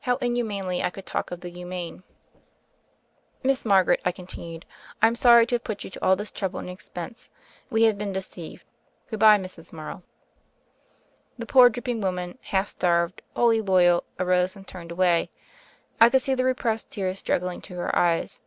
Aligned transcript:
How 0.00 0.16
inhumanly 0.16 0.82
I 0.82 0.90
could 0.90 1.06
talk 1.06 1.30
of 1.30 1.40
the 1.40 1.48
humane. 1.48 2.02
1 2.02 2.02
54 2.02 2.42
THE 2.42 2.42
FAIRY 2.42 2.42
OF 2.42 2.66
THE 2.66 3.46
SNOWS 3.46 3.50
"Miss 3.50 3.64
Margaret," 3.64 4.00
I 4.04 4.10
continued, 4.10 4.66
"I'm 5.00 5.14
sorry 5.14 5.46
to 5.46 5.54
have 5.54 5.62
put 5.62 5.84
you 5.84 5.90
to 5.90 6.02
all 6.04 6.16
this 6.16 6.32
trouble 6.32 6.58
and 6.58 6.68
expense. 6.68 7.30
We 7.70 7.84
have 7.84 7.96
been 7.96 8.10
deceived.— 8.12 8.64
Good 9.10 9.20
bye, 9.20 9.38
Mrs. 9.38 9.72
Morrow." 9.72 10.02
The 11.38 11.46
poor 11.46 11.68
drooping 11.68 12.00
woman, 12.00 12.38
half 12.42 12.66
starved, 12.66 13.22
wholly 13.36 13.60
loyal, 13.60 14.02
arose 14.18 14.56
and 14.56 14.66
turned 14.66 14.90
away. 14.90 15.30
I 16.00 16.10
could 16.10 16.22
see 16.22 16.34
the 16.34 16.42
repressed 16.44 16.90
tears 16.90 17.20
struggling 17.20 17.60
to 17.60 17.76
her 17.76 17.96
eyes. 17.96 18.40